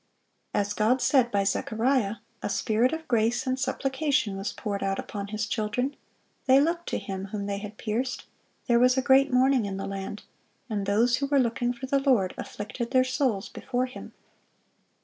As 0.55 0.73
God 0.73 0.99
said 0.99 1.29
by 1.29 1.43
Zechariah, 1.43 2.15
a 2.41 2.49
spirit 2.49 2.91
of 2.91 3.07
grace 3.07 3.45
and 3.45 3.59
supplication 3.59 4.35
was 4.35 4.51
poured 4.51 4.81
out 4.81 4.97
upon 4.97 5.27
His 5.27 5.45
children; 5.45 5.95
they 6.47 6.59
looked 6.59 6.89
to 6.89 6.97
Him 6.97 7.25
whom 7.25 7.45
they 7.45 7.59
had 7.59 7.77
pierced, 7.77 8.25
there 8.65 8.79
was 8.79 8.97
a 8.97 9.03
great 9.03 9.31
mourning 9.31 9.67
in 9.67 9.77
the 9.77 9.85
land,... 9.85 10.23
and 10.71 10.87
those 10.87 11.17
who 11.17 11.27
were 11.27 11.37
looking 11.37 11.71
for 11.71 11.85
the 11.85 11.99
Lord 11.99 12.33
afflicted 12.35 12.89
their 12.89 13.03
souls 13.03 13.47
before 13.47 13.85
Him." 13.85 14.13